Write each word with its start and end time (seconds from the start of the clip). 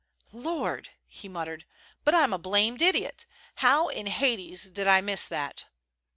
"Lord!" 0.33 0.89
he 1.05 1.29
muttered. 1.29 1.65
"But 2.03 2.15
I'm 2.15 2.33
a 2.33 2.39
blamed 2.39 2.81
idiot. 2.81 3.27
How 3.57 3.89
in 3.89 4.07
Hades 4.07 4.71
did 4.71 4.87
I 4.87 4.99
miss 4.99 5.27
that?" 5.27 5.65